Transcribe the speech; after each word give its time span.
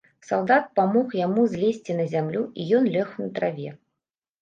Салдат 0.27 0.71
памог 0.79 1.13
яму 1.19 1.45
злезці 1.53 1.99
на 2.01 2.09
зямлю, 2.17 2.43
і 2.63 2.69
ён 2.81 2.91
лёг 2.99 3.09
на 3.25 3.33
траве. 3.41 3.71